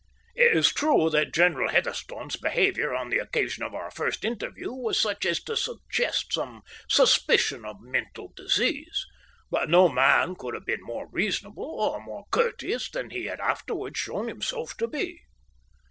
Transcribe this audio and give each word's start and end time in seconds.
It 0.33 0.57
is 0.57 0.73
true 0.73 1.11
that 1.11 1.31
General 1.31 1.69
Heatherstone's 1.69 2.35
behaviour 2.35 2.91
on 2.91 3.11
the 3.11 3.19
occasion 3.19 3.61
of 3.63 3.75
our 3.75 3.91
first 3.91 4.25
interview 4.25 4.71
was 4.71 4.99
such 4.99 5.27
as 5.27 5.43
to 5.43 5.55
suggest 5.55 6.33
some 6.33 6.63
suspicion 6.89 7.65
of 7.65 7.81
mental 7.83 8.33
disease, 8.35 9.05
but 9.51 9.69
no 9.69 9.89
man 9.89 10.33
could 10.35 10.55
have 10.55 10.65
been 10.65 10.81
more 10.81 11.07
reasonable 11.11 11.65
or 11.79 12.01
more 12.01 12.23
courteous 12.31 12.89
than 12.89 13.11
he 13.11 13.25
had 13.25 13.39
afterwards 13.41 13.99
shown 13.99 14.27
himself 14.27 14.75
to 14.77 14.87
be. 14.87 15.21